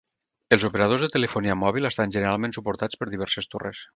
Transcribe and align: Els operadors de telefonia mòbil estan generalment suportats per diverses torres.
Els 0.55 0.63
operadors 0.69 1.03
de 1.05 1.09
telefonia 1.15 1.57
mòbil 1.65 1.89
estan 1.91 2.17
generalment 2.17 2.57
suportats 2.57 3.01
per 3.03 3.13
diverses 3.15 3.53
torres. 3.55 3.87